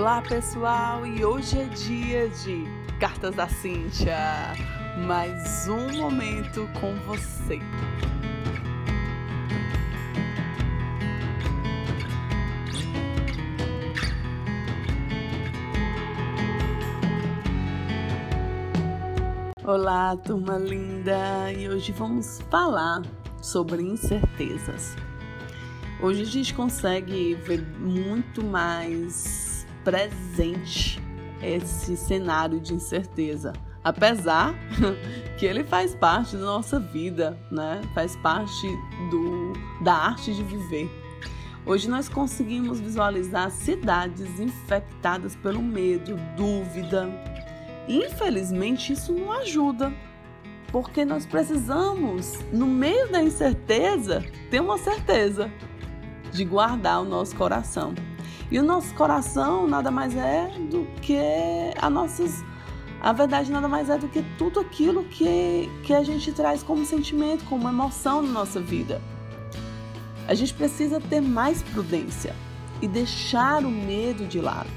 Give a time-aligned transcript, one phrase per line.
[0.00, 2.64] Olá pessoal, e hoje é dia de
[2.98, 4.16] Cartas da Cíntia.
[5.06, 7.60] Mais um momento com você.
[19.62, 21.52] Olá, turma linda!
[21.52, 23.02] E hoje vamos falar
[23.42, 24.96] sobre incertezas.
[26.00, 31.00] Hoje a gente consegue ver muito mais presente
[31.42, 33.52] esse cenário de incerteza,
[33.82, 34.54] apesar
[35.38, 37.80] que ele faz parte da nossa vida, né?
[37.94, 38.66] Faz parte
[39.10, 40.90] do, da arte de viver.
[41.66, 47.08] Hoje nós conseguimos visualizar cidades infectadas pelo medo, dúvida,
[47.90, 49.92] Infelizmente, isso não ajuda,
[50.70, 55.50] porque nós precisamos, no meio da incerteza, ter uma certeza
[56.32, 57.92] de guardar o nosso coração.
[58.50, 61.16] E o nosso coração nada mais é do que
[61.80, 62.44] a nossas.
[63.00, 66.84] A verdade nada mais é do que tudo aquilo que, que a gente traz como
[66.84, 69.00] sentimento, como emoção na nossa vida.
[70.26, 72.34] A gente precisa ter mais prudência
[72.82, 74.70] e deixar o medo de lado.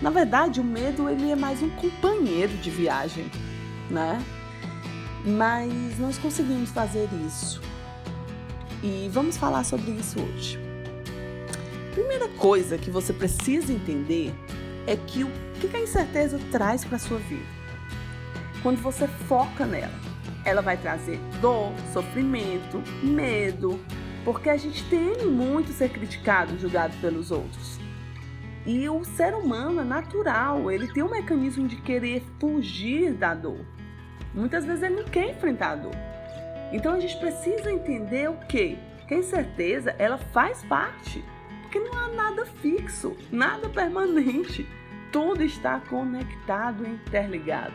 [0.00, 3.30] Na verdade, o medo ele é mais um companheiro de viagem,
[3.90, 4.22] né?
[5.24, 7.60] Mas nós conseguimos fazer isso.
[8.82, 10.67] E vamos falar sobre isso hoje.
[11.92, 14.32] Primeira coisa que você precisa entender
[14.86, 17.46] é que o que a incerteza traz para sua vida.
[18.62, 19.92] Quando você foca nela,
[20.44, 23.80] ela vai trazer dor, sofrimento, medo,
[24.24, 27.78] porque a gente teme muito ser criticado, julgado pelos outros.
[28.66, 33.64] E o ser humano é natural, ele tem um mecanismo de querer fugir da dor.
[34.34, 35.94] Muitas vezes ele não quer enfrentar a dor.
[36.72, 38.76] Então a gente precisa entender o quê?
[39.06, 41.24] Que a incerteza ela faz parte,
[41.68, 44.66] porque não há nada fixo, nada permanente.
[45.12, 47.74] Tudo está conectado, interligado.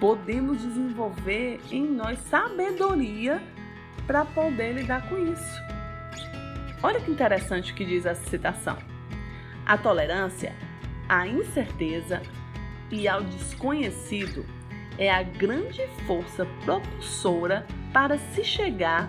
[0.00, 3.40] Podemos desenvolver em nós sabedoria
[4.08, 5.62] para poder lidar com isso.
[6.82, 8.76] Olha que interessante o que diz essa citação.
[9.64, 10.52] A tolerância
[11.08, 12.20] à incerteza
[12.90, 14.44] e ao desconhecido
[14.98, 19.08] é a grande força propulsora para se chegar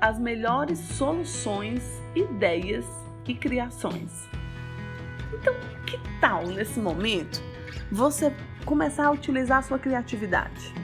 [0.00, 2.86] às melhores soluções, ideias
[3.26, 4.28] e criações.
[5.32, 5.54] Então,
[5.86, 7.42] que tal nesse momento
[7.90, 8.34] você
[8.64, 10.74] começar a utilizar a sua criatividade?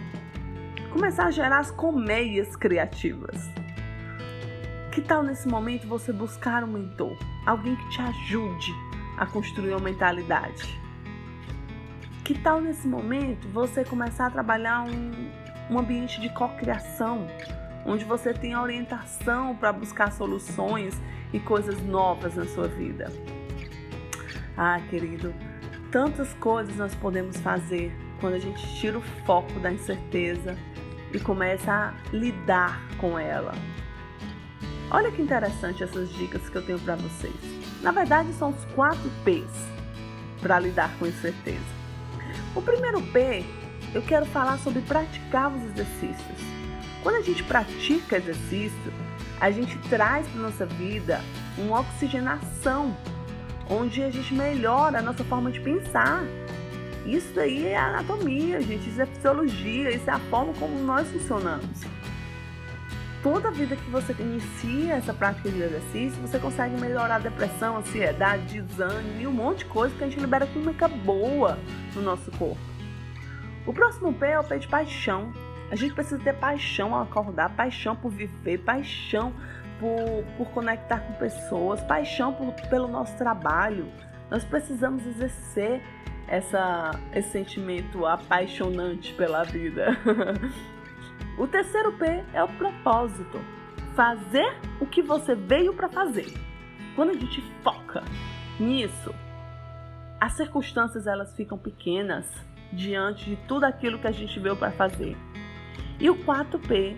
[0.92, 3.48] Começar a gerar as colmeias criativas.
[4.92, 7.16] Que tal nesse momento você buscar um mentor?
[7.46, 8.74] alguém que te ajude
[9.16, 10.78] a construir uma mentalidade.
[12.24, 15.30] Que tal nesse momento você começar a trabalhar um,
[15.70, 17.26] um ambiente de cocriação,
[17.86, 21.00] onde você tem orientação para buscar soluções
[21.32, 23.10] e coisas novas na sua vida?
[24.56, 25.32] Ah, querido,
[25.90, 30.56] tantas coisas nós podemos fazer quando a gente tira o foco da incerteza
[31.12, 33.52] e começa a lidar com ela.
[34.90, 37.34] Olha que interessante essas dicas que eu tenho para vocês.
[37.82, 39.50] Na verdade, são os quatro P's
[40.40, 41.76] para lidar com incerteza.
[42.54, 43.44] O primeiro P,
[43.94, 46.40] eu quero falar sobre praticar os exercícios.
[47.06, 48.92] Quando a gente pratica exercício,
[49.40, 51.20] a gente traz para nossa vida
[51.56, 52.96] uma oxigenação,
[53.70, 56.24] onde a gente melhora a nossa forma de pensar.
[57.06, 61.86] Isso aí é anatomia, gente, isso é fisiologia, isso é a forma como nós funcionamos
[63.22, 68.60] toda vida que você inicia essa prática de exercício, você consegue melhorar a depressão, ansiedade,
[68.60, 71.58] desânimo e um monte de coisa que a gente libera química boa
[71.94, 72.60] no nosso corpo.
[73.66, 75.32] O próximo P é o P de paixão.
[75.70, 79.32] A gente precisa ter paixão ao acordar, paixão por viver, paixão
[79.80, 83.90] por, por conectar com pessoas, paixão por, pelo nosso trabalho.
[84.30, 85.82] Nós precisamos exercer
[86.28, 89.96] essa, esse sentimento apaixonante pela vida.
[91.38, 93.38] O terceiro P é o propósito.
[93.94, 96.32] Fazer o que você veio para fazer.
[96.94, 98.02] Quando a gente foca
[98.58, 99.14] nisso,
[100.18, 102.26] as circunstâncias elas ficam pequenas
[102.72, 105.14] diante de tudo aquilo que a gente veio para fazer.
[105.98, 106.96] E o 4P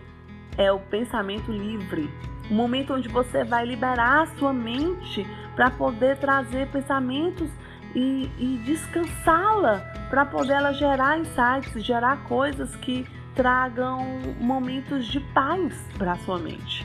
[0.57, 2.11] é o pensamento livre,
[2.51, 5.25] o momento onde você vai liberar a sua mente
[5.55, 7.49] para poder trazer pensamentos
[7.95, 9.81] e, e descansá-la,
[10.11, 14.05] para poder ela gerar insights, gerar coisas que tragam
[14.41, 16.85] momentos de paz para sua mente.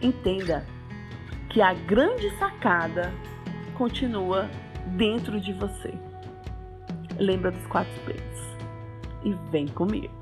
[0.00, 0.66] Entenda
[1.48, 3.12] que a grande sacada
[3.74, 4.48] continua
[4.96, 5.94] dentro de você.
[7.18, 8.56] Lembra dos quatro P's
[9.24, 10.21] e vem comigo.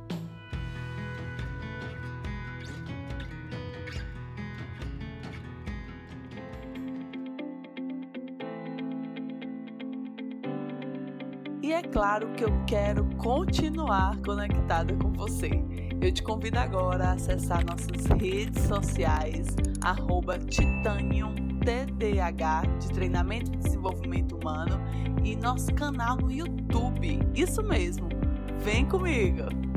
[11.71, 15.51] E é claro que eu quero continuar conectada com você.
[16.01, 23.57] Eu te convido agora a acessar nossas redes sociais, arroba Titanium TDH de Treinamento e
[23.59, 24.81] Desenvolvimento Humano
[25.23, 27.21] e nosso canal no YouTube.
[27.37, 28.09] Isso mesmo,
[28.65, 29.70] vem comigo!